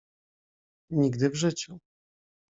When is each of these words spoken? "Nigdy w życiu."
"Nigdy 0.89 1.29
w 1.29 1.35
życiu." 1.35 1.79